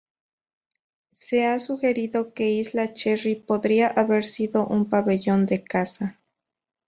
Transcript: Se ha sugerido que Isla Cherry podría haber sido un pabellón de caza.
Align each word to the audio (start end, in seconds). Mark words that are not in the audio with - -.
Se 1.11 1.45
ha 1.45 1.59
sugerido 1.59 2.33
que 2.33 2.49
Isla 2.49 2.91
Cherry 2.91 3.35
podría 3.35 3.87
haber 3.87 4.23
sido 4.23 4.65
un 4.67 4.89
pabellón 4.89 5.45
de 5.45 5.63
caza. 5.63 6.19